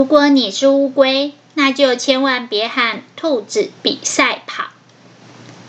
[0.00, 4.66] 如果你是乌龟，那就千万别和兔子比赛跑。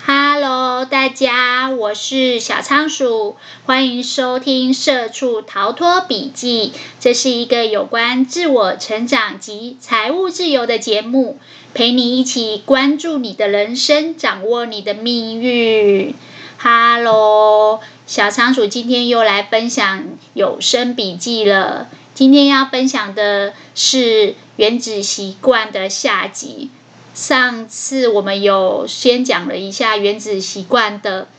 [0.06, 6.74] Hello，大家，我是小仓鼠，欢迎收听《社畜逃脱笔记》。
[7.00, 11.40] 这是一个有关自我成长及财务自由的节目，
[11.74, 16.14] 陪你一起关注你的人生，掌握你的命运。
[16.60, 20.04] Hello，小仓鼠今天又来分享
[20.36, 21.88] 有声笔记了。
[22.20, 23.98] 今天要分享的是
[24.58, 26.70] 《原子习惯》的下集。
[27.14, 31.30] 上次我们有先讲了一下《原子习惯》的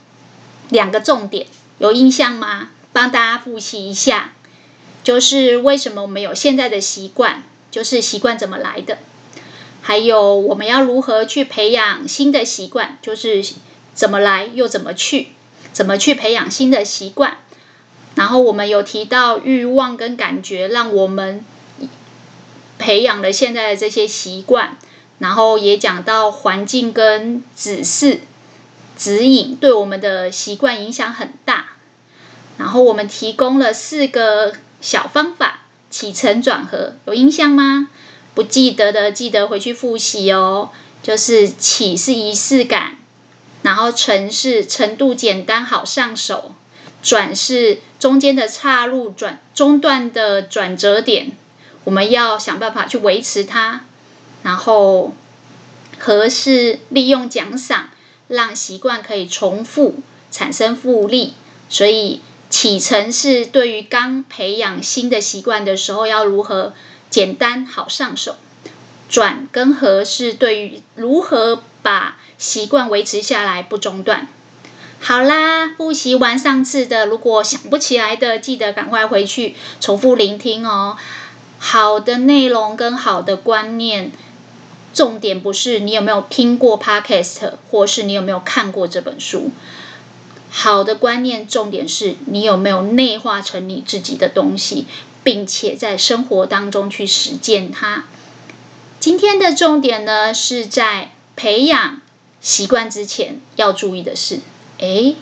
[0.70, 2.70] 两个重点，有印象吗？
[2.94, 4.32] 帮大家复习一下，
[5.04, 8.96] 就是为什么我们有现在的习惯，就是习惯怎么来的，
[9.82, 13.44] 还有我们要如何去培养新的习惯，就是
[13.92, 15.32] 怎么来又怎么去，
[15.74, 17.36] 怎么去培养新的习惯。
[18.14, 21.44] 然后我们有提到欲望跟感觉，让我们
[22.78, 24.76] 培养了现在的这些习惯。
[25.18, 28.20] 然后也讲到环境跟指示、
[28.96, 31.66] 指引对我们的习惯影响很大。
[32.56, 37.88] 然后我们提供了四个小方法，起承转合，有印象吗？
[38.34, 40.70] 不记得的记得回去复习哦。
[41.02, 42.96] 就是起是仪式感，
[43.62, 46.54] 然后承是程度简单好上手。
[47.02, 51.32] 转是中间的岔路转中断的转折点，
[51.84, 53.84] 我们要想办法去维持它。
[54.42, 55.14] 然后
[55.98, 57.90] 合是利用奖赏，
[58.28, 59.96] 让习惯可以重复
[60.30, 61.34] 产生复利。
[61.68, 66.74] 所以起承是对于刚培养新的习惯的时候要如何
[67.10, 68.36] 简单好上手。
[69.08, 74.28] 转跟合是对于如何把习惯维持下来不中断。
[75.02, 80.98] 好啦，复习完上次的，如果想不起来的，记得赶快回去重复聆听哦。
[81.58, 84.12] 好的内容跟好的观念，
[84.92, 89.50] 重点不是你有没有听过 Podcast，或是你有没有看过这本书。
[90.50, 94.86] 好的观念，重点是你有没有内化成你自己的东西，
[95.24, 98.04] 并且在生活当中去实践它。
[99.00, 102.02] 今天的重点呢，是在培养
[102.42, 104.40] 习惯之前要注意的事。
[104.80, 105.16] 诶，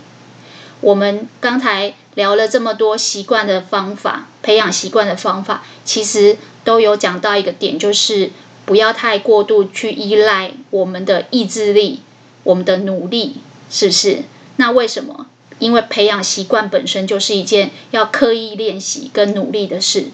[0.80, 8.30] 我们刚才聊了这么多习惯的方法，培养习惯的方法，其实都有讲到一个点，就是
[8.64, 12.02] 不要太过度去依赖我们的意志力、
[12.44, 13.38] 我们的努力，
[13.68, 14.22] 是不是？
[14.56, 15.26] 那为什么？
[15.58, 20.10] 因为培养习惯本身就是一件要刻意练习跟努力的事。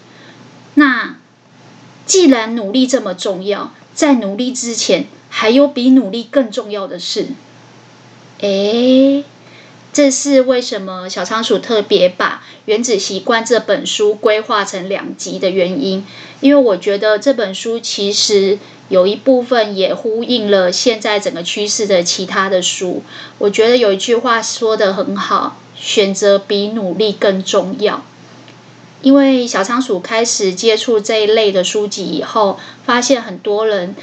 [0.74, 1.16] 那
[2.06, 7.26] 既然努力这么重要，在努力之前，还有比努力更重要的事。
[8.40, 9.24] 诶。
[9.94, 16.04] 这是为什么小仓鼠特别把《原子习惯》这本书规划成两集的原因，
[16.40, 23.04] 因为我觉得这本书其实有一部分也呼应了现在整个趋势的其他的书。
[23.38, 28.04] 我觉得有一句话说得很好：“选择比努力更重要。”
[29.00, 33.94] 因为小仓鼠开始接触这一类的书籍以后，发现很多人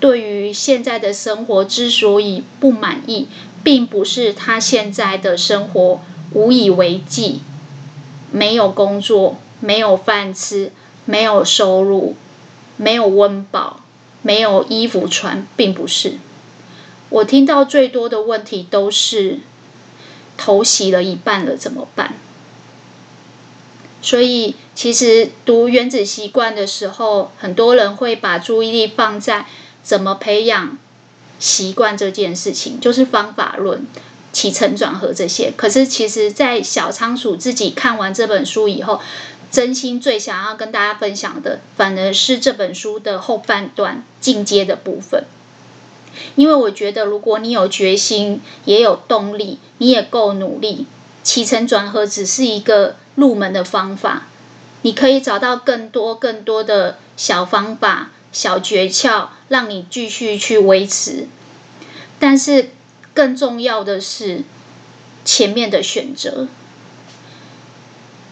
[0.00, 3.28] 对于现在的生活之所以不满意。
[3.62, 6.00] 并不是他现在的生活
[6.32, 7.40] 无以为继，
[8.30, 10.72] 没有工作，没有饭吃，
[11.04, 12.16] 没有收入，
[12.76, 13.80] 没有温饱，
[14.22, 16.14] 没有衣服穿，并不是。
[17.08, 19.40] 我听到最多的问题都是
[20.36, 22.14] 头洗了一半了，怎么办？
[24.02, 29.44] 所以，其实读《原子习惯》的时候，很多人会把注意力放在
[29.82, 30.78] 怎么培养。
[31.40, 33.86] 习惯这件事情就是方法论、
[34.32, 35.52] 起承转合这些。
[35.56, 39.00] 可是，其实，在小仓鼠自己看完这本书以后，
[39.50, 45.24] 真心最想要跟大家分享的，反而是这本书的后半段进阶的部分。
[46.36, 50.86] 因为我觉得，如果你有决心，也有动力，你也够努力，
[51.22, 54.26] 起承转合只是一个入门的方法。
[54.82, 58.10] 你可以找到更多、更多的小方法。
[58.32, 61.26] 小诀窍，让你继续去维持。
[62.18, 62.70] 但是
[63.14, 64.42] 更重要的是
[65.24, 66.48] 前面的选择，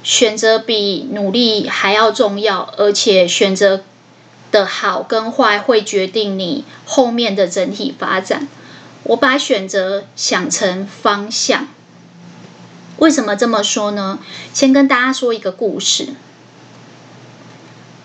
[0.03, 3.83] 选择比努力还要重要，而且选择
[4.51, 8.49] 的好跟坏会决定你后面的整体发展。
[9.05, 11.69] 我把选择想成方向，
[12.99, 14.19] 为什么这么说呢？
[14.53, 16.09] 先跟大家说一个故事。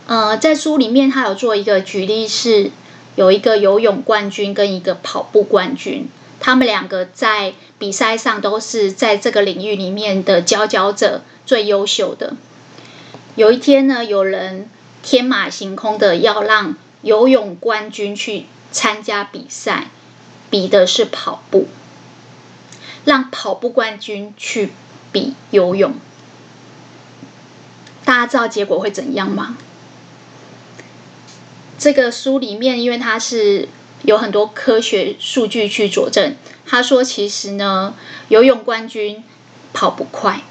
[0.06, 2.72] 呃，在书里面，他有做一个举例，是
[3.16, 6.10] 有一个游泳冠军跟一个跑步冠军，
[6.42, 12.36] 他们两个在比赛上都是在这个领域里面的佼佼者，最优秀的。
[13.36, 14.70] 有一天呢，有人
[15.02, 19.88] 天马行空的要让游泳冠军去参加比赛，
[20.50, 21.68] 比的是跑步，
[23.06, 24.74] 让跑步冠军去
[25.14, 25.94] 比游泳。
[28.04, 29.58] 大家知道结果会怎样吗？
[31.84, 33.68] 这个书里面，因为它是
[34.04, 37.94] 有很多科学数据去佐证，他说其实呢，
[38.30, 39.22] 游泳冠军
[39.74, 40.44] 跑不快，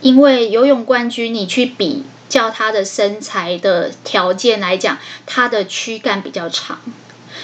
[0.00, 6.78] 因为游泳冠军你去比较他的身材的条件来讲，他的躯干比较长，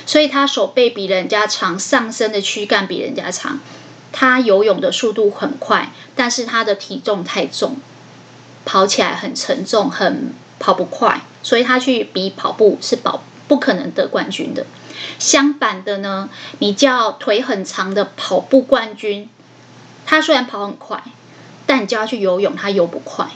[0.06, 3.59] 所以他手背比人家长，上身的躯干比人家长，
[4.12, 7.79] 他游泳的速度很快，但是他的体重太重，
[8.65, 11.23] 跑起来很沉重，很跑不快。
[11.43, 14.67] 所以他去比跑步是保不可能得冠军的。
[15.19, 19.29] 相反的呢，你叫腿很长的跑步冠军，
[20.05, 21.05] 他虽然跑很快，
[21.67, 23.29] 但你叫他去游泳，他游不快。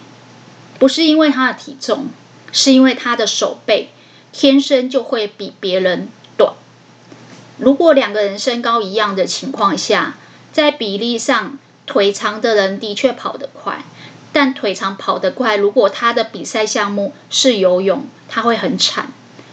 [0.78, 2.06] 不是因为他的体重，
[2.52, 3.90] 是因为他的手背
[4.32, 6.54] 天生就会比别人短。
[7.58, 10.16] 如果两个人身高一样的情况下，
[10.52, 13.84] 在比例上，腿长的人的确跑得快。
[14.32, 19.12] 但腿长跑得快，如果他的比赛项目是游泳，他会很惨，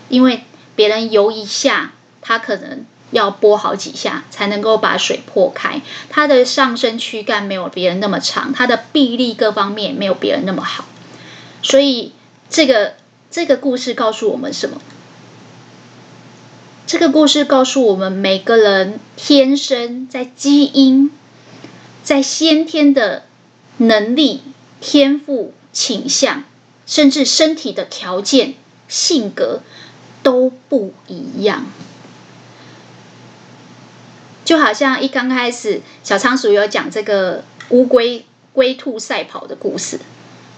[0.09, 0.43] 因为
[0.75, 5.81] 别人游一下，他可能要拨好几下才能够把水破开。
[6.09, 10.85] 他的上身躯干没有别人那么长，他的臂力各方面没有别人那么好。
[11.63, 12.13] 所以，
[12.49, 12.93] 这个
[13.31, 14.79] 这个故事告诉我们什么？
[16.85, 21.11] 这个故事告诉我们，每个人天生在基因、
[22.03, 23.23] 在先天的
[23.77, 24.43] 能力。
[24.79, 26.43] 天赋、倾向，
[26.85, 28.53] 甚至身体的条件、
[28.87, 29.61] 性格
[30.23, 31.65] 都不一样。
[34.45, 39.99] 就好像一刚开始，小仓鼠有讲这个乌龟龟兔赛跑的故事。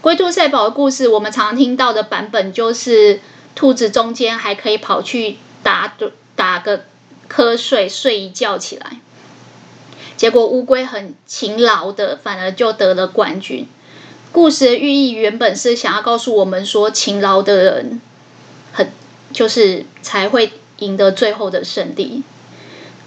[0.02, 3.20] 龟兔赛跑的故事，我们常常听到的版本就是，
[3.56, 5.96] 兔子中间还可以跑去打
[6.36, 6.86] 打个
[7.28, 9.00] 瞌睡，睡一觉起来。
[10.16, 13.68] 结果乌龟很勤劳的，反而就得了冠军。
[14.32, 18.00] 故事的寓意原本是想要告诉我们说，勤劳的人
[18.72, 18.92] 很
[19.34, 22.22] 就是才会赢得最后的胜利。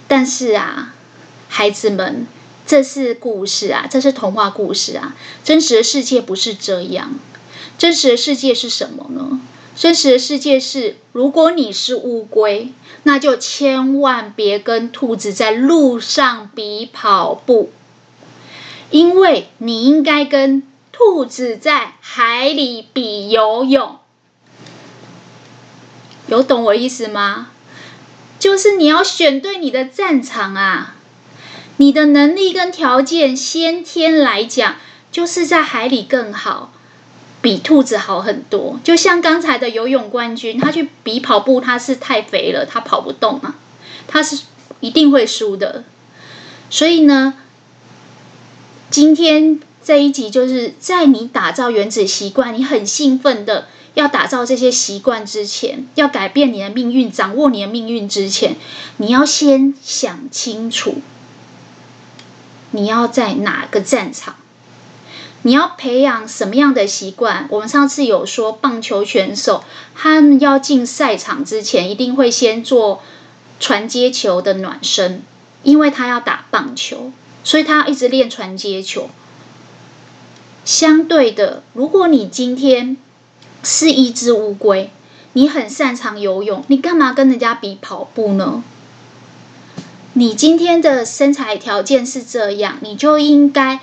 [0.07, 0.93] 但是啊，
[1.47, 2.27] 孩子们，
[2.67, 5.15] 这是故事啊，这是童话故事啊。
[5.45, 7.17] 真实的世界不是这样。
[7.77, 9.39] 真实的世界是什么呢？
[9.75, 12.73] 真实的世界是，如果你是乌龟，
[13.03, 17.71] 那就千万别跟兔子在路上比跑步，
[18.91, 20.63] 因为你应该跟。
[20.93, 23.97] 兔子在海里比游泳，
[26.27, 27.49] 有懂我意思吗？
[28.37, 30.95] 就是你要选对你的战场啊！
[31.77, 34.75] 你的能力跟条件，先天来讲，
[35.11, 36.71] 就是在海里更好，
[37.41, 38.79] 比兔子好很多。
[38.83, 43.55] 就像刚才的游泳冠军，他去比跑步，他是太肥了，他跑不动啊，
[44.07, 44.43] 他是
[44.79, 45.83] 一定会输的。
[46.69, 47.33] 所以呢，
[48.91, 49.59] 今天。
[49.83, 58.55] 这一集就是在你打造原子习惯，你很兴奋的要打造这些习惯之前，要改变你的命运，掌握你的命运之前，
[58.97, 61.01] 你要先想清楚，
[62.71, 64.35] 你要在哪个战场，
[65.41, 67.47] 你要培养什么样的习惯。
[67.49, 73.03] 我们上次有说，棒球选手他们要进赛场之前，一定会先做
[73.59, 75.21] 传接球的暖身，
[75.61, 77.11] 因为他要打棒球，
[77.43, 79.09] 所以他要一直练传接球。
[80.65, 82.97] 相对的，如果你今天
[83.63, 84.91] 是一只乌龟，
[85.33, 88.63] 你很擅长游泳，你干嘛跟人家比跑步呢？
[90.13, 93.79] 你今天的身材条件是这样，你就应该，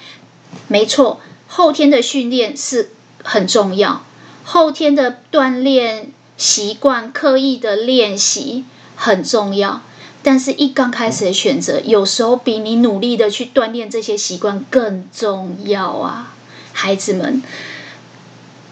[0.68, 2.90] 没错，后天的训练是
[3.22, 4.02] 很重要，
[4.44, 9.82] 后天的锻炼习惯、刻意的练习很重要，
[10.22, 16.34] 但是一刚开始的选择，有时候比你努力的去锻炼这些习惯更重要啊。
[16.82, 17.42] 孩子们，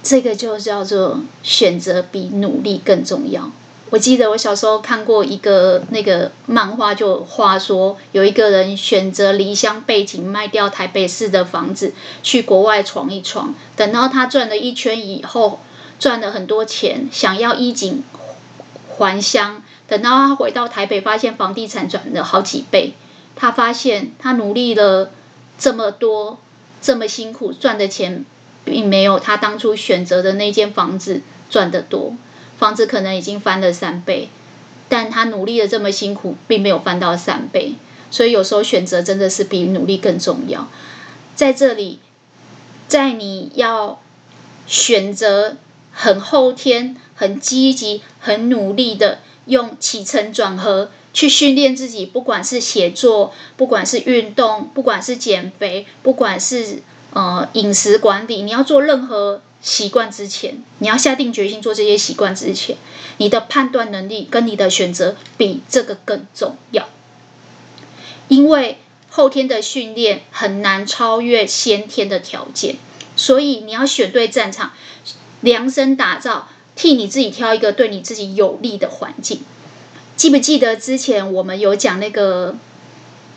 [0.02, 3.50] 这个就叫做选择比努力更重要。
[3.90, 13.54] 我记得我小时候看过一个那个漫画，就话说有一个人选择离乡背井，卖掉台北市的房子，去国外闯一闯。
[13.76, 15.60] 等到他转了一圈以后，
[15.98, 18.02] 赚了很多钱，想要衣锦
[18.96, 19.62] 还乡。
[19.86, 22.94] 等到他回到台北，发现房地产转了好几倍。
[23.36, 25.10] 他发现他努力了
[25.58, 26.38] 这么多。
[26.80, 28.24] 这么辛苦赚的钱，
[28.64, 32.14] 并没有他当初选择的那间房子赚得多。
[32.58, 34.28] 房子可能已经翻了三倍，
[34.88, 37.74] 但他努力的这么辛苦，并没有翻到三倍。
[38.10, 40.68] 所以有时候选择真的是比努力更重要。
[41.36, 42.00] 在这里，
[42.88, 44.00] 在你要
[44.66, 45.56] 选择
[45.92, 62.76] 很后天、很积极、很努力的用起承转合去训练自己，不管是写作，不管是运动，不管是减肥，不管是呃饮食管理，你要做任何习惯之前，你要下定决心做这些习惯之前，
[63.16, 66.88] 你的判断能力跟你的选择比这个更重要，
[68.28, 72.76] 因为后天的训练很难超越先天的条件，
[73.16, 74.72] 所以你要选对战场。
[75.40, 79.40] 量身打造，替你自己挑一个对你自己有利的环境。
[80.18, 82.56] 记不记得之前我们有讲那个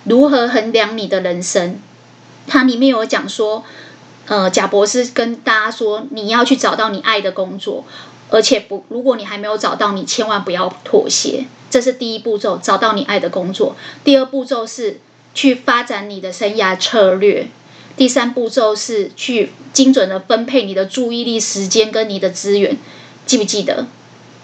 [0.05, 1.75] 如何衡量你的人生？
[2.47, 3.63] 它里面有讲说，
[4.25, 7.85] 呃，贾博士跟大家说，你要去找到你爱的工作，
[8.31, 11.45] 而且不，如果你还没有找到，你千万不要妥协。
[11.69, 13.75] 这是第一步骤，找到你爱的工作。
[14.03, 14.99] 第二步骤是
[15.35, 17.47] 去发展你的生涯策略。
[17.95, 22.75] 第三步骤是去精准的分配你的注意力、时间跟你的资源，
[23.27, 23.85] 记不记得？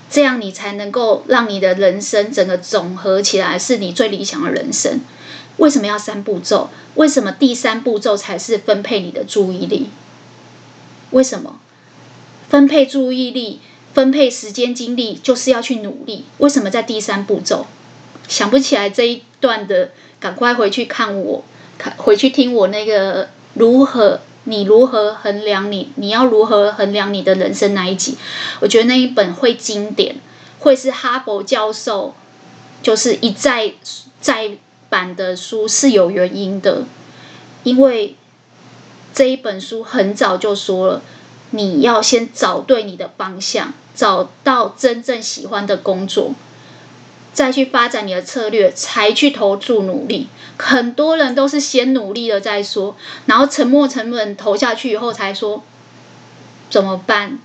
[0.09, 5.01] 这样你才能够让你的人生整个总和起来是你最理想的人生。
[5.57, 6.69] 为什么要三步骤？
[6.95, 9.89] 为什么第三步骤才是分配你的注意力？
[11.11, 11.59] 为什么？
[12.49, 13.59] 分配注意力、
[13.93, 16.25] 分配时间、精力，就是要去努力。
[16.37, 17.65] 为什么在第三步骤？
[18.27, 21.43] 想不起来这一段的，赶快回去看我，
[21.77, 23.29] 看回去听我那个。
[23.53, 24.21] 如何？
[24.47, 25.91] 你如何衡量你？
[25.95, 28.17] 你要如何衡量你的人生那一集？
[28.61, 30.15] 我觉得那一本会经典，
[30.59, 32.15] 会是哈佛教授
[32.81, 33.73] 就是一再
[34.21, 34.51] 再
[34.87, 36.85] 版的书是有原因的，
[37.63, 38.15] 因为
[39.13, 41.01] 这一本书很早就说了，
[41.51, 46.31] 你要先找对你的方向，找到真正喜欢的工作。
[47.33, 50.27] 再去发展你的策略，才去投注努力。
[50.57, 55.63] 很多人都是先努力了再说，然后沉没成本投下去以后才说
[56.69, 57.39] 怎么办？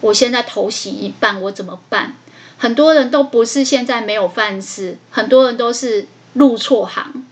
[0.00, 2.16] 我现在投洗一半，我怎么办？
[2.58, 7.26] 很多人都不是现在没有饭吃，很多人都是入错行。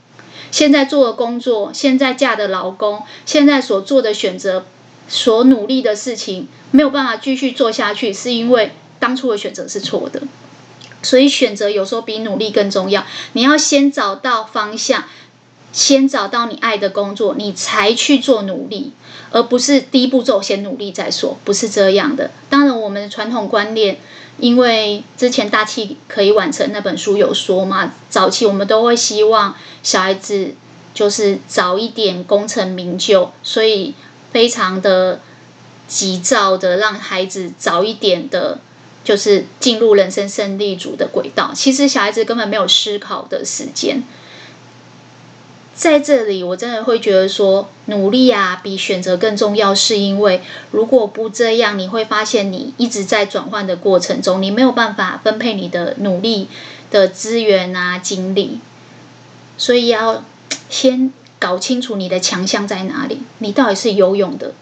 [0.51, 4.67] 现在做的工作，现在嫁的老公，现在所做的选择，
[5.09, 10.23] 所努力的事情，没有办法继续做下去，是因为当初的选择是错的。
[11.05, 13.05] 所以选择有时候比努力更重要。
[13.35, 15.05] 你要先找到方向，
[15.73, 18.93] 先找到你爱的工作，你才去做努力，
[19.31, 22.31] 而不是第一步骤先努力再说，不是这样的。
[22.49, 23.99] 当然，我们的传统观念，
[24.39, 30.55] 因为之前大器可以晚成那本书有说嘛，早期我们都会希望小孩子
[30.95, 33.95] 就是早一点功成名就，所以
[34.31, 35.21] 非常的
[35.89, 38.59] 急躁的让孩子早一点的。
[39.05, 41.53] 就是进入人生胜利组的轨道。
[41.55, 44.03] 其实小孩子根本没有思考的时间。
[45.77, 49.75] 在这里，我真的会觉得说，努力啊比选择更重要。
[49.75, 56.47] 是因为如果不这样，你会发现你一直在转换的过程中，你没有办法分配你的努力
[56.93, 58.61] 的资源啊精力。
[59.59, 60.23] 所以要
[60.71, 63.23] 先搞清楚你的强项在哪里。
[63.39, 64.55] 你到底是游泳的，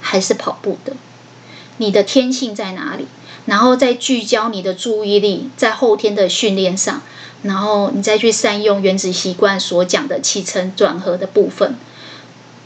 [0.00, 0.94] 还是跑步的？
[1.78, 3.06] 你的天性在哪里？
[3.46, 7.00] 然后再聚焦你的注意力在后天的训练上，
[7.42, 11.74] 然后你再去善用原子习惯所讲的起承转合的部分，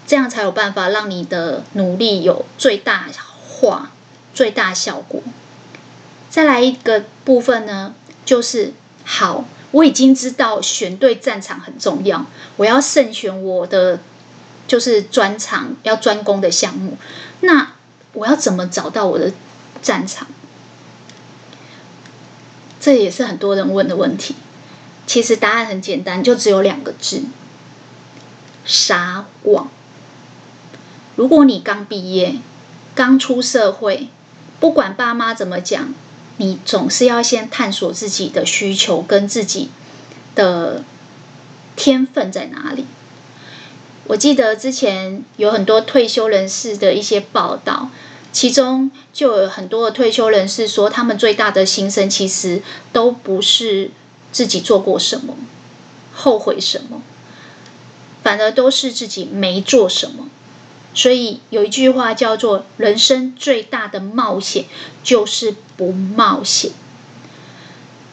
[0.08, 3.06] 这样才有办法让你的努力有最大
[3.46, 3.92] 化、
[4.34, 5.22] 最大效果。
[6.28, 8.72] 再来一个部分呢，就是
[9.04, 12.26] 好，我已经知道选对战场很重要，
[12.56, 14.00] 我要慎选我的
[14.66, 16.96] 就是专长要专攻的项目。
[17.40, 17.74] 那
[18.14, 19.32] 我要怎么找到我的
[19.80, 20.26] 战场？
[22.80, 24.34] 这也是很多人问的问题。
[25.06, 27.22] 其实答案很简单，就只有两个字：
[28.66, 29.68] 撒网。
[31.16, 32.36] 如果你刚毕业、
[32.94, 34.08] 刚出社会，
[34.58, 35.94] 不管爸妈怎么讲，
[36.38, 39.70] 你总是要先探索自己的需求跟自己
[40.34, 40.82] 的
[41.76, 42.86] 天分在哪里。
[44.04, 47.90] 我记得之前有很多退休人士的一些报道。
[48.32, 52.62] 其中就有很多的退休人士说，他们最大的心声其实
[52.92, 53.90] 都不是
[54.32, 55.36] 自己做过什么、
[56.14, 57.02] 后悔什么，
[58.22, 60.28] 反而都是自己没做什么。
[60.94, 64.64] 所以有一句话叫做：“人生最大的冒险
[65.02, 66.72] 就是不冒险。”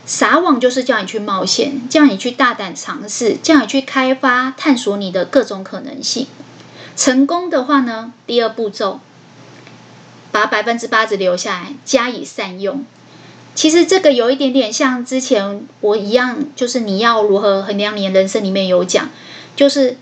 [0.05, 6.27] 撒网就是叫你去冒险，叫你去大胆尝试，叫你去开发、探索你的各种可能性。
[6.95, 8.99] 成功的话呢，第二步骤。
[10.31, 12.85] 把百分之八十留下来，加以善用。
[13.55, 19.09] 其实这个有一点点像之前我一样，就是你要如何衡量你人生里面有讲，
[19.55, 19.97] 就是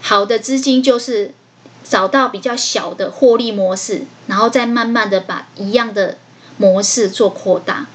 [0.00, 1.34] 好的资金就是
[1.82, 6.18] 找到比较小的获利模式，然后再慢慢的把一样的
[6.56, 7.86] 模式做扩大。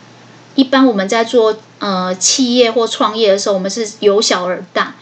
[0.56, 4.96] 一般我们在做呃企业或创业的时候，我们是由小而大，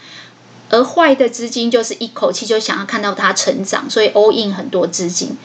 [0.70, 5.36] 而坏的资金就是一口气就想要看到它成长，所以 all in 很多资金。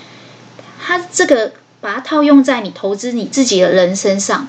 [0.82, 4.48] 它这个把它套用在你投资你自己的人身上，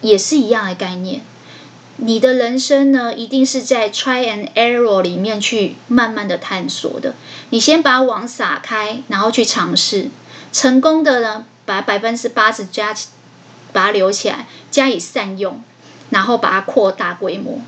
[0.00, 1.22] 也是一样的概念。
[1.96, 7.14] 你的人生呢，一定是在 try and error 里面去慢慢的探索的。
[7.50, 10.08] 你先把网撒开，然后去尝试，
[10.52, 13.08] 成功的呢，把百分之八十加起。
[13.70, 15.62] 把它留起来，加以善用，
[16.08, 17.60] 然后把它扩大规模，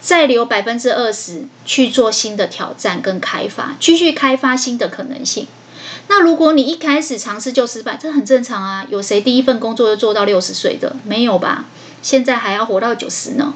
[0.00, 5.46] 再留百分之二十去做新的挑战跟开发，继续开发新的可能性。
[6.08, 8.86] 那如果你一开始尝试就失败，这很正常啊。
[8.88, 10.96] 有谁第一份工作就做到六十岁的？
[11.04, 11.66] 没有吧？
[12.02, 13.54] 现在还要活到九十呢。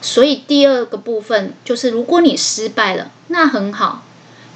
[0.00, 4.04] 所以第二个部分就是，如果你失败了，那很好。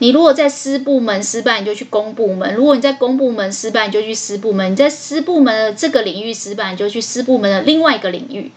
[0.00, 8.52] 你如果在私部门失败，你就去公部门；如果你在公部门失败，你就去私部门；你在私部门的这个领域失败，你就去私部门的另外一个领域。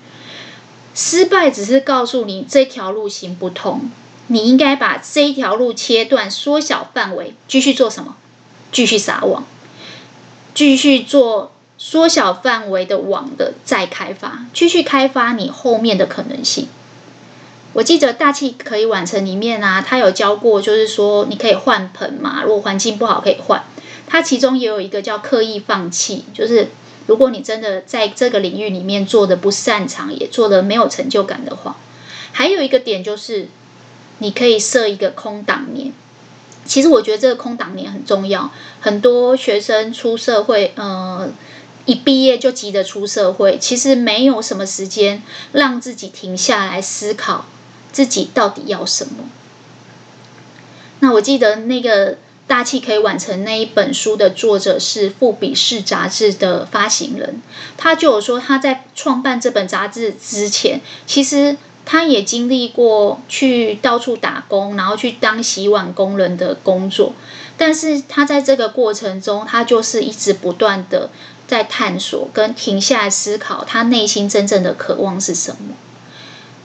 [0.93, 3.89] 失败只是告诉你这条路行不通，
[4.31, 8.15] 你应该把这一条路切断，缩小范围，继续做什么？
[8.71, 9.45] 继续撒网，
[10.55, 16.69] 继续做缩小范围的网的再开发，继续开发你后面的可能性。
[17.73, 23.63] 我记得大器可以完成里面啊，他有教过，就是说你可以换盆嘛，如果环境不好可以换。
[24.07, 26.69] 他其中也有一个叫刻意放弃，就是
[27.07, 31.77] 如果你真的在这个领域里面做的不擅长，也做的没有成就感的话，
[32.33, 33.47] 还有一个点就是
[34.21, 35.91] 你可以设一个空档年。
[36.65, 38.49] 其实我觉得这个空档年很重要，
[38.79, 41.29] 很多学生出社会，呃，
[41.85, 47.45] 一毕业就急着出社会，其实没有什么时间让自己停下来思考。
[47.91, 49.25] 自己到底要什么？
[51.01, 57.41] 那我记得那个大器可以晚成那一本书的作者是富比士杂志的发行人，
[57.75, 61.57] 他就有说他在创办这本杂志之前，其实
[61.91, 67.11] 他也经历过去到处打工，然后去当洗碗工人的工作，
[67.57, 71.09] 但是他在这个过程中，他就是一直不断的
[71.47, 75.75] 在探索跟停下来思考，他内心真正的渴望是什么。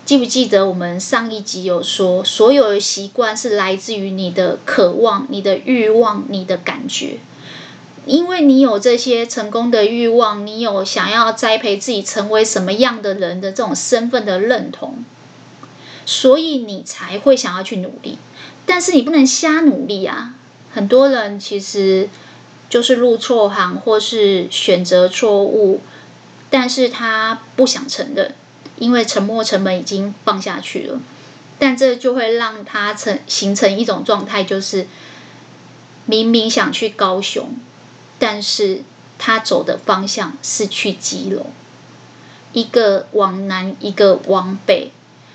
[0.04, 7.18] 记不记得我们上一集有说，所有的习惯是来自于你的渴望、你的欲望、你的感觉。
[8.04, 15.04] 因为你有这些成功的欲望，你有想要栽培自己成为什么样的人的这种身份的认同，
[16.06, 18.16] 所以你才会想要去努力。
[18.64, 20.34] 但是你不能瞎努力啊！
[20.72, 22.08] 很多人其实
[22.70, 25.82] 就是入错行，或是选择错误，
[26.48, 28.34] 但是他不想承认。
[28.78, 31.00] 因为沉没成本已经放下去了，
[31.58, 34.86] 但这就会让他成形成一种状态，就是
[36.04, 37.56] 明明想去高雄，
[38.18, 38.82] 但是
[39.18, 41.46] 他走的方向是去基隆，
[42.52, 44.92] 一个往南，一个往北，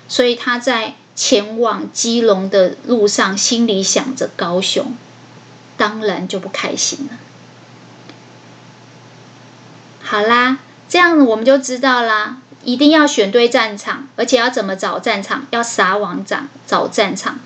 [0.08, 4.94] 所以他在前往基隆的路上，心里想着高雄，
[5.76, 7.18] 当然就不开心了。
[10.02, 12.38] 好啦，这样我们就知道啦。
[12.64, 15.46] 一定要选对战场，而且要怎么找战场？
[15.50, 17.40] 要撒网找找战场。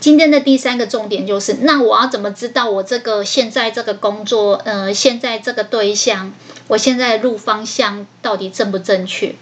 [0.00, 6.32] 今天的第三个重点就是，那我要怎么知道我这个现在这个工作，呃，现在这个对象，
[6.68, 9.34] 我现在路方向到底正不正确？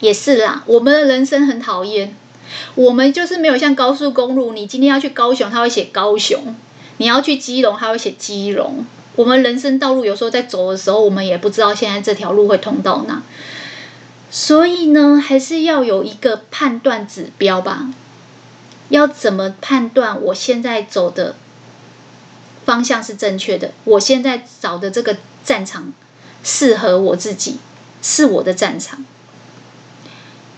[0.00, 2.14] 也是啦，我们的人生很讨厌，
[2.74, 6.40] 我们就是没有像高速公路，你今天要去高雄，他会写高雄；
[6.98, 8.84] 你要去基隆，他会写基隆。
[9.16, 13.22] 我们人生道路有时候在走的时候，我们也不知道现在这条路会通到哪。
[14.30, 17.88] 所以呢，还是要有一个判断指标吧。
[18.88, 21.34] 要怎么判断我现在走的
[22.64, 23.72] 方向是正确的？
[23.84, 25.92] 我现在找的这个战场
[26.44, 27.56] 适合我自己，
[28.02, 29.04] 是我的战场。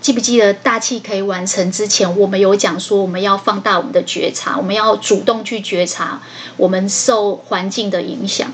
[0.01, 6.21] 记不记得大器可以完成之前，我们有讲说，我们要放大我们的觉察，我们要主动去觉察
[6.55, 8.51] 我们受环境的影响。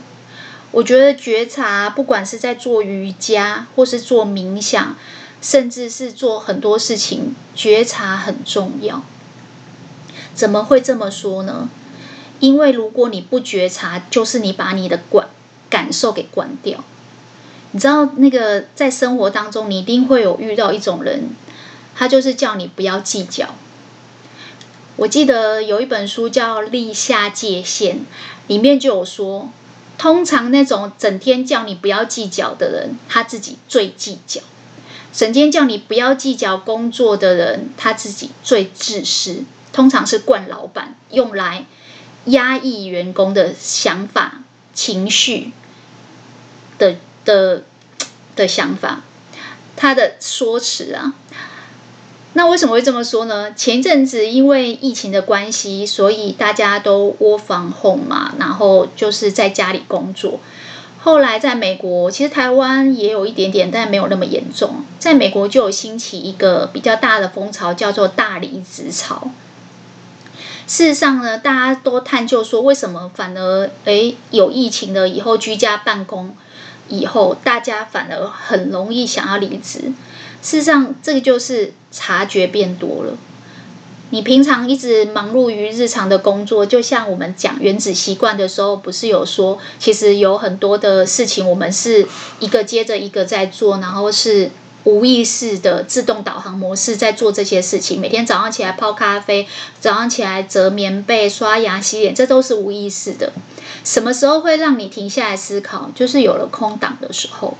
[0.72, 4.98] 我觉得觉察，不管是在做瑜伽，或是做冥想，
[5.42, 9.04] 甚至是做很多事情，觉察很重要。
[10.34, 11.70] 怎么会这么说呢？
[12.40, 15.30] 因为如果你不觉察，就是你把你的感
[15.70, 16.84] 感受给关掉。
[17.76, 21.36] 你知道，那个在生活当中，你一定会有遇到一种人，
[21.94, 23.54] 他就是叫你不要计较。
[24.96, 27.98] 我记得有一本书叫《立下界限》，
[28.48, 29.50] 里面就有说。
[29.98, 34.40] 通常那种整天叫你不要计较的人，他自己最计较；
[35.12, 39.44] 整天叫你不要计较工作的人，他自己最自私。
[39.74, 41.66] 通常是惯老板用来
[42.24, 45.52] 压抑员工的想法、情绪
[47.26, 47.64] 的
[48.36, 49.02] 的想法，
[49.76, 51.14] 他的说辞啊。
[52.38, 53.54] 那为什么会这么说呢？
[53.54, 60.40] 前一阵子因为疫情的关系，所以大家都 work from home 嘛，然后就是在家里工作。
[61.00, 64.84] 后来在美国，其实台湾也有一点点，但没有那么严重。
[65.00, 69.30] 在美国就有兴起一个比较大的风潮，叫做大离职潮。
[70.68, 76.36] 事实上呢，大家都探究说，为什么反而诶有疫情了以后，居家办公
[76.88, 79.94] 以后，大家反而很容易想要离职。
[80.42, 83.18] 事实上，这个就是察觉变多了。
[84.12, 92.08] 你平常一直忙碌于日常的工作，就像我们讲原子习惯的时候，不是有说，其实有很多的事情，我们是
[92.40, 94.52] 一个接着一个在做，然后是
[94.86, 98.00] 无意识的自动导航模式在做这些事情。
[98.00, 99.48] 每天早上起来泡咖啡，
[99.80, 103.34] 早上起来折棉被、刷牙、洗脸，这都是无意识的。
[103.84, 105.92] 什么时候会让你停下来思考？
[105.94, 107.58] 就是有了空档的时候。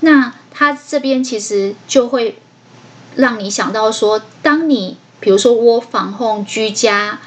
[0.00, 2.38] 那他这边其实就会
[3.14, 7.20] 让你想到说，当你比如说窝房后居家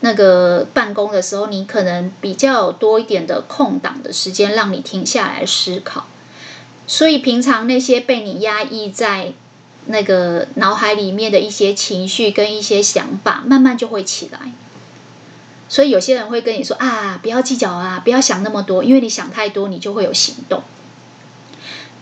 [0.00, 6.06] 那个办公的时候，你可能比较多一点的空档的时间，让你停下来思考。
[6.88, 9.32] 所以平常那些被你压抑在
[9.86, 14.52] 那个脑海里面的一些情绪跟一些想法，慢慢就会起来。
[15.68, 20.62] 所以有些人会跟你说啊，不要计较啊，不要想那么多，因为你想太多，你就会有行动。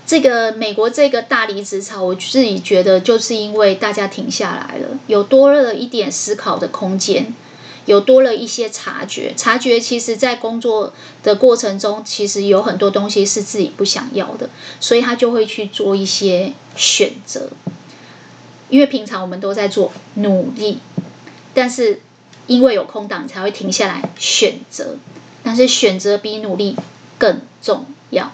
[0.06, 7.34] 这个美国这个大离职潮，我自己觉得就是因为大家停下来了，有多了一点思考的空间，
[7.86, 9.32] 有多了一些察觉。
[9.36, 17.48] 察觉其实在工作的过程中，其实有很多东西是自己不想要的，所以他就会去做一些选择。
[18.68, 20.80] 因为平常我们都在做努力，
[21.54, 22.02] 但是
[22.46, 24.96] 因为有空档，才会停下来选择。
[25.42, 26.76] 但是选择比努力
[27.18, 28.32] 更重要。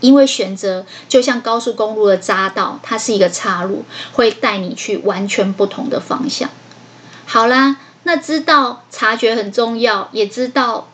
[0.00, 6.48] 因为选择就像高速公路的匝道，它是一个岔路，会带你去完全不同的方向。
[7.26, 7.76] 好啦，
[8.08, 10.88] 那知道察觉很重要，也知道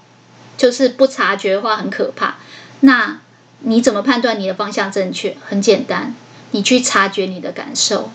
[0.57, 2.39] 就是不察觉的话很可怕。
[2.81, 3.21] 那
[3.61, 5.37] 你怎么判断你的方向正确？
[5.47, 6.13] 很简单，
[6.51, 8.11] 你去察觉你的感受，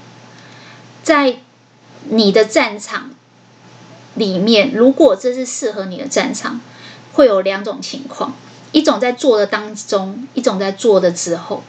[1.02, 1.38] 在
[2.10, 3.12] 你的战场
[4.16, 6.60] 里面，如果这是适合你的战场，
[7.14, 8.34] 会有两种情况。
[8.74, 11.64] 一种在做的当中，一种在做的之后。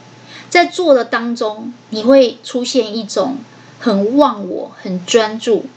[0.49, 3.37] 在做的当中，你会出现一种
[3.79, 5.67] 很忘我、很专注。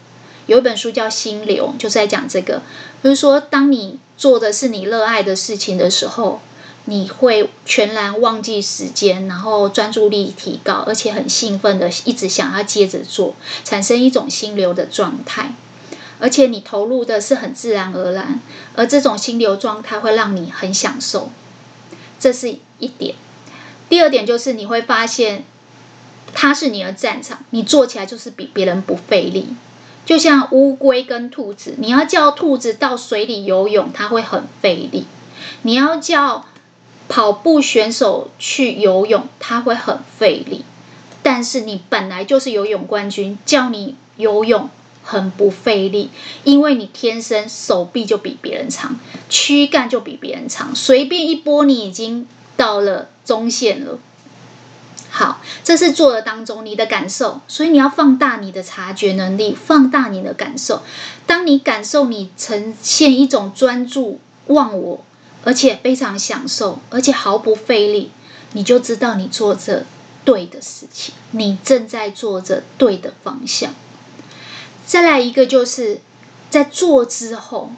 [0.46, 2.62] 有一本书叫《心流》，就是在讲这个，
[3.02, 6.40] 就是说，当你做的是你热爱的事情的时候，
[6.84, 15.54] 你会全然忘记时间，然后专注力提高，而且很兴奋的一直想要接着做，产生一种心流的状态。
[16.20, 18.40] 而且你投入的是很自然而然，
[18.76, 21.30] 而这种心流状态会让你很享受，
[22.20, 23.14] 这是一点。
[23.88, 25.44] 第二点就是你会发现，
[26.32, 29.48] 它是你的战场，你做起来就是比别人不费力。
[30.04, 35.04] 就像乌龟跟兔子，你要叫兔子到水里游泳，它会很费力；
[35.62, 36.46] 你要叫
[37.08, 40.64] 跑步选手去游泳，它会很费力。
[41.22, 44.68] 但是你本来就是游泳冠军，叫你游泳。
[45.06, 46.08] 很不费力，
[46.44, 53.98] 因为你天生手臂就比别人长，躯干就比别人长，随便一拨你已经到了中线了。
[55.16, 60.82] 好，这是做的当中你的感受，所以你要放大你的察觉能力，放大你的感受。
[61.24, 65.04] 当你感受你呈现一种专注、忘我，
[65.44, 68.10] 而且非常享受，而且毫不费力，
[68.54, 69.86] 你就知道你做着
[70.24, 73.72] 对的事情，你正在做着对的方向。
[74.84, 76.00] 再来一个，就是
[76.50, 77.70] 在做之后，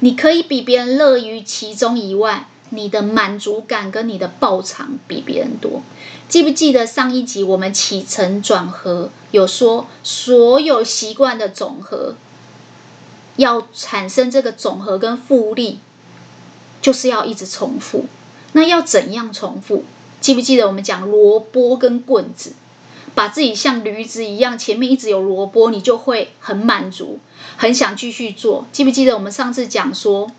[0.00, 5.82] 你可以比别人乐于其中以外，你的满足感跟你的报偿比别人多。
[6.28, 12.14] 记不记得上一集我们起承转合有说，所有习惯的总和
[13.36, 15.80] 要产生这个总和跟复利，
[16.80, 18.06] 就是要一直重复。
[18.52, 19.84] 那要怎样重复？
[20.20, 22.52] 记不记得我们讲萝卜跟棍子？
[23.12, 27.18] 把自己像驴子一样，前面一直有萝卜，你就会很满足，
[27.56, 28.66] 很想继续做。
[28.70, 30.30] 记不记得我们上次讲说，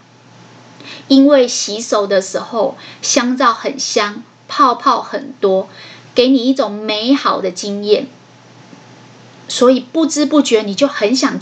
[1.08, 5.70] 因为洗手的时候香皂很香，泡泡很多，
[6.14, 8.08] 给你一种美好的经验，
[9.48, 11.40] 所以不知不觉你就很想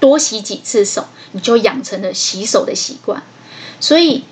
[0.00, 3.22] 多洗几次手，你就养成了洗手的习惯。
[3.80, 4.24] 所以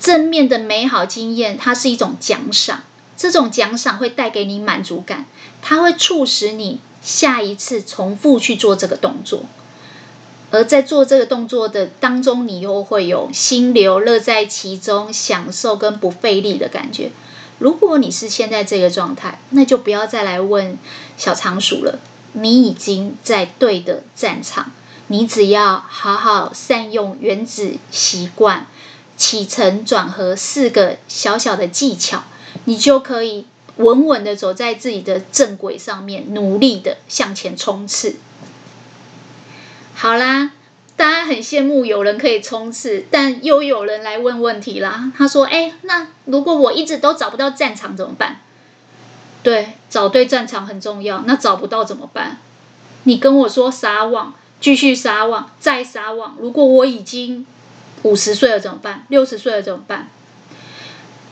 [0.00, 2.82] 正面的美好经验，它是一种奖赏。
[3.16, 5.24] 这种奖赏会带给你满足感，
[5.62, 9.44] 它会促使你下一次重复去做这个动作。
[10.50, 17.10] 而在做这个动作的当中，你又会有心流、乐在其中、享受跟不费力的感觉。
[17.58, 20.78] 如果你是现在这个状态，那就不要再来问
[21.16, 21.98] 小仓鼠了。
[22.32, 24.72] 你已经在对的战场，
[25.06, 28.66] 你只要好好善用原子习惯、
[29.16, 32.24] 起承转合四个小小的技巧，
[32.66, 38.16] 你就可以稳稳的走在自己的正轨上面，努力的向前冲刺。
[39.98, 40.50] 好啦，
[40.94, 45.10] 大家很羡慕有人可以冲刺，但又有人来问问题啦。
[45.16, 48.40] 他说：“哎，那如果我一直都找不到战场怎么办？”
[49.42, 51.22] 对，找对战场很重要。
[51.26, 52.36] 那找不到怎么办？
[53.04, 56.36] 你跟我说撒网，继续撒网，再撒网。
[56.38, 57.46] 如果我已经
[58.02, 59.06] 五十岁了怎么办？
[59.08, 60.10] 六十岁了怎么办？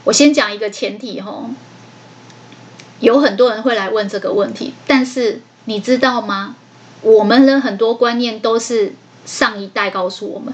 [0.05, 1.51] 我先讲一个前提吼，
[3.01, 6.57] 有很多人会来问这个问题，但是你知道吗？
[7.05, 8.95] 我们的很多观念都是
[9.27, 10.53] 上一代告诉我们，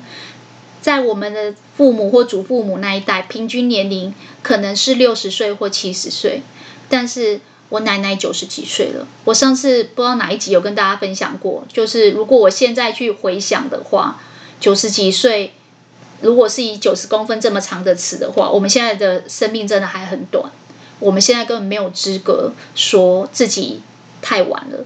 [0.82, 6.42] 在我们的父母或祖父母那一代，平均年龄可能是六十岁或七十岁，
[6.88, 9.06] 但是我奶奶九十几岁了。
[9.24, 14.20] 我上次不知道哪一集有跟大家分享过，就是如果我现在去回想的话，
[14.58, 15.52] 九十几岁，
[16.20, 20.50] 如果是以九十公分这么长的尺的话，我们现在的生命真的还很短，
[20.98, 23.82] 我们现在根本没有资格说自己
[24.20, 24.84] 太晚了。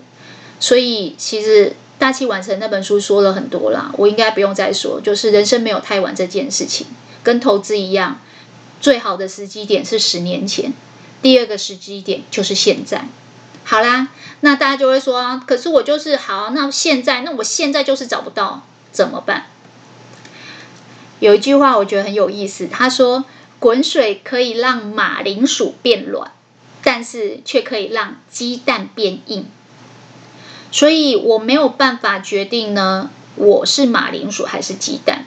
[0.65, 1.67] 所以，其实
[1.99, 4.99] 《大器晚成》那本书说了很多啦，我应该不用再说。
[4.99, 6.87] 就是人生没有太晚这件事情，
[7.23, 8.19] 跟投资一样，
[8.81, 10.73] 最好的时机点是十年前，
[11.21, 13.05] 第二个时机点就是现在。
[13.63, 14.09] 好啦，
[14.41, 19.49] 那大家就会说，可是我就是好，那现在，那我现在就是找不到，怎么办？
[21.21, 23.27] 有一句话我觉得很有意思，他说
[23.61, 26.33] ：“滚水可以让马铃薯变软，
[26.83, 29.45] 但是却可以让鸡蛋变硬。”
[30.75, 35.25] 所以我没有办法决定呢，我是马铃薯还是鸡蛋，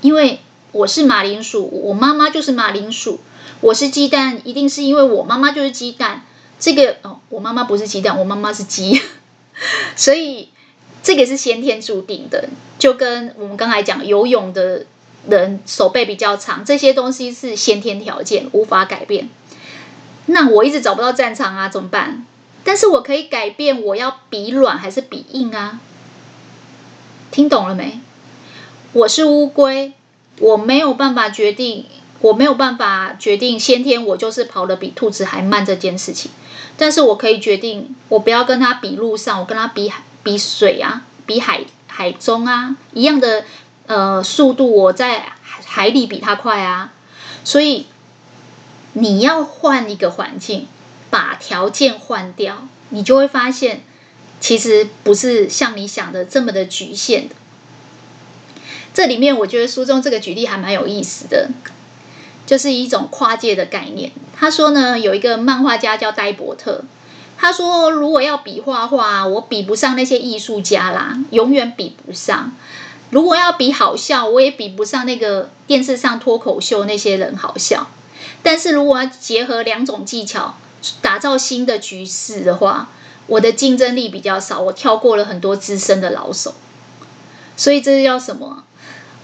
[0.00, 0.40] 因为
[0.72, 3.20] 我是马铃薯，我妈妈就是马铃薯；
[3.60, 6.22] 我是鸡蛋，一定是因为我妈妈就是鸡蛋。
[6.58, 9.00] 这个哦，我妈妈不是鸡蛋，我妈妈是鸡，
[9.94, 10.48] 所以
[11.04, 12.48] 这个是先天注定的。
[12.80, 14.86] 就跟我们刚才讲游泳的
[15.28, 19.30] 人手背比较长，这些东西是先天条件，无法改变。
[20.26, 22.26] 那我一直找不到战场啊，怎么办？
[22.64, 25.80] 但是我可以改变，我要比软还是比硬啊？
[27.30, 28.00] 听懂了没？
[28.92, 29.92] 我是乌龟，
[30.38, 31.86] 我没有办法决定，
[32.20, 36.30] 我没有办法决定先天我就是跑得比兔子还慢这件事情。
[36.76, 39.90] 但是我可以决定，我不要跟他比路上，我跟他比、
[40.22, 43.44] 比水啊，比海海中啊一样的
[43.86, 45.32] 呃速度，我在
[45.64, 46.92] 海里比他快啊。
[47.44, 47.86] 所以
[48.92, 50.68] 你要换一个环境。
[51.12, 53.82] 把条件换掉，你就会发现，
[54.40, 57.34] 其实不是像你想的这么的局限的。
[58.94, 61.50] 这里面我觉得书中这个举例还蛮有意思的，
[62.46, 64.12] 就是一种跨界的概念。
[64.34, 66.82] 他说呢，有一个漫画家叫戴伯特，
[67.36, 72.54] 他说如果要比画画，我比不上那些艺术家啦，永远比不上。
[73.10, 77.88] 如果要比好笑，我也比不上那个电视上脱口秀那些人好笑。
[78.42, 80.56] 但是如果要结合两种技巧，
[81.00, 82.90] 打造新的局势的话，
[83.26, 86.54] 我的竞争力比较少，我跳过了很多资深的老手，
[87.56, 88.64] 所以这是叫什么？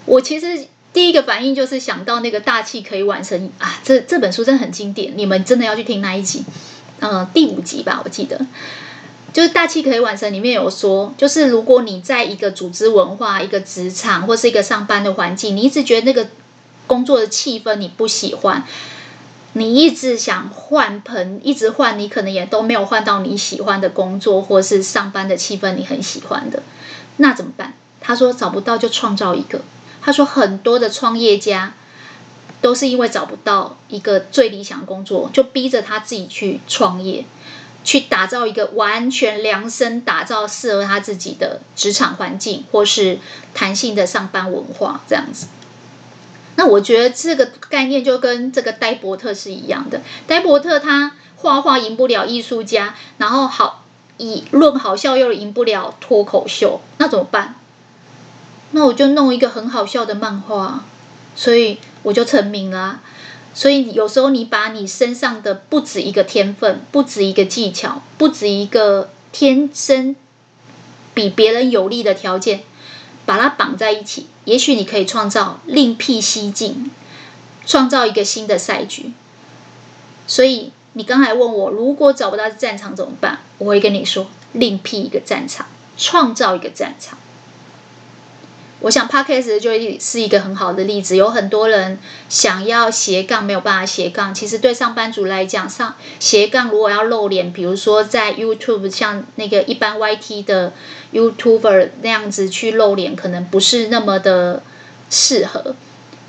[0.06, 6.44] 我其实第一个反应就是想到那个大器可以完成啊，这这本书真的很经典，你们真的要去听那一集，
[7.00, 8.40] 嗯、呃，第五集吧，我记得，
[9.32, 16.28] 就是大器可以完成里面有说，就是如果你在一个组织文化、一个职场或是一个上班的环境，你一直觉得那个
[16.86, 18.64] 工作的气氛你不喜欢。
[19.58, 26.62] 你一直想换盆，一直换，你可能也都没有换到你喜欢的工作，或是上班的气氛你很喜欢的，
[27.16, 27.74] 那怎么办？
[28.00, 29.60] 他说找不到就创造一个。
[30.00, 31.74] 他说很多的创业家
[32.60, 37.26] 都是因为找不到一个最理想的工作，就逼着他自己去创业，
[37.84, 43.18] 去打造一个完全量身打造适合他自己的职场环境，或是
[43.52, 45.48] 弹性的上班文化这样子。
[46.58, 50.02] 那我觉得这个概念就跟这个戴伯特是一样的。
[50.26, 53.84] 戴伯特他画画赢不了艺术家，然后好
[54.16, 57.54] 以论好笑又赢不了脱口秀，那怎么办？
[58.72, 60.82] 那我就弄一个很好笑的漫画，
[61.36, 63.00] 所以我就成名了啊。
[63.54, 70.16] 所以有时候你把你身上的不止一个天分，不止一个技巧，不止一个天生
[71.14, 72.62] 比别人有利的条件。
[73.26, 76.90] 把它绑在一起，也许你可以创造另辟蹊径，
[77.66, 79.12] 创造一个新的赛局。
[80.26, 83.40] 所以你刚才问我，如果找不到战场怎么办？
[83.58, 85.66] 我会跟你说，另辟一个战场，
[85.98, 87.18] 创造一个战场。
[88.80, 91.16] 我想 Podcast 就是一个很好的例子。
[91.16, 94.32] 有很多人想要斜杠，没有办法斜杠。
[94.32, 100.72] 其实对上班族来讲，上斜杠如果要露脸，比如说在 YouTube 像那个一般 YT 的
[101.12, 104.62] YouTuber 那样子去露脸，可能不是那么的
[105.10, 105.74] 适合。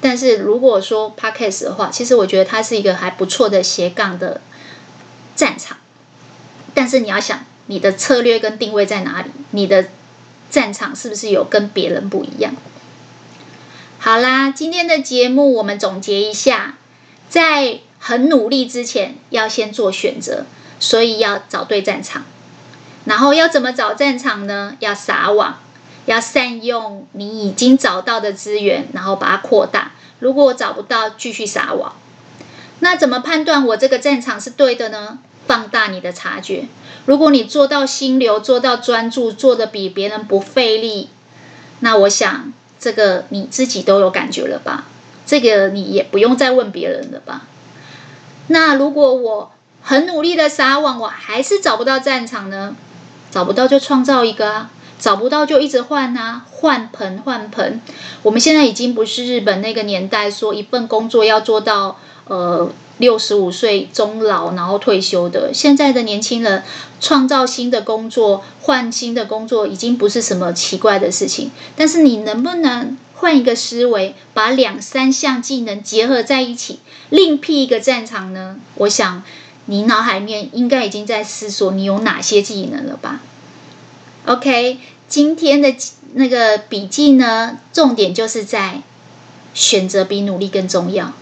[0.01, 4.41] 但是如果说 Podcast 的话，其实我觉得它是一个还不错的斜杠的
[5.35, 5.77] 战场。
[6.73, 9.29] 但是你要想，你的策略跟定位在哪里？
[9.51, 9.89] 你的
[10.49, 12.55] 战场是不是有跟别人不一样？
[13.97, 16.77] 好啦，今天的节目我们总结一下，
[17.27, 20.45] 在很努力之前要先做选择，
[20.79, 22.23] 所以要找对战场。
[23.09, 24.75] 然后要怎么找战场呢？
[24.77, 25.57] 要撒网，
[26.05, 29.93] 要善用你已经找到的资源，然后把它扩大。
[30.19, 31.95] 如果我找不到，继续撒网。
[32.81, 35.17] 那怎么判断我这个战场是对的呢？
[35.47, 36.67] 放大你的察觉。
[37.07, 41.09] 如果你做到心流，做到专注，做得比别人不费力，
[41.79, 44.85] 那我想这个你自己都有感觉了吧？
[45.25, 47.47] 这个你也不用再问别人了吧？
[48.45, 52.75] 那如果我很努力的撒网，我还是找不到战场呢？
[53.31, 57.81] 找不到就创造一个啊，找不到就一直换啊，换盆换盆。
[58.23, 62.71] 我们现在已经不是日本那个年代，说一份工作要做到呃。
[62.99, 65.53] 六十五岁终老，然后退休的。
[65.53, 66.65] 现在的年轻人
[66.99, 71.49] 创造新的工作，换新的工作，已经不是什么奇怪的事情。
[71.77, 78.57] 但是你能不能换一个思维，把两三项技能结合在一起，另辟一个战场呢？
[78.75, 79.23] 我想
[79.69, 83.21] 你脑海里面应该已经在思索你有哪些技能了吧
[84.25, 85.75] ？OK，今天的
[86.15, 88.81] 那个笔记呢，重点就是在
[89.53, 91.13] 选择比努力更重要。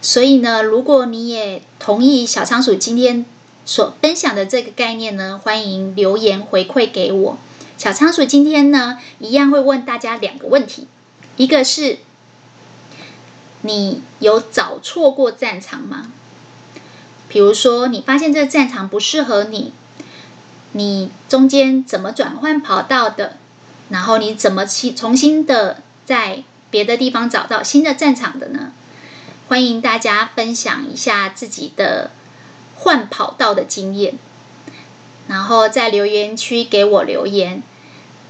[0.00, 3.26] 所以呢，如果你也同意小仓鼠今天
[3.64, 7.36] 所分享的这个概念呢，欢迎留言回馈给我。
[7.76, 10.86] 小仓鼠今天呢，一样会问大家两个问题：
[11.36, 11.98] 一个是，
[13.62, 16.12] 你有找错过战场吗？
[17.28, 19.72] 比如说，你发现这个战场不适合你，
[20.72, 23.36] 你中间怎么转换跑道的？
[23.88, 28.72] 然后你怎么去重新的在别的地方找到新的战场的呢？
[29.48, 32.10] 欢迎大家分享一下自己的
[32.74, 34.18] 换跑道的经验，
[35.28, 37.62] 然后在留言区给我留言，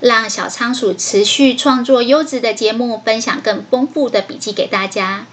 [0.01, 5.27] 让小仓鼠持续创作优质的节目，分享更丰富的笔记给大家。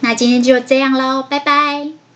[0.00, 2.07] 那今天就这样喽，拜拜。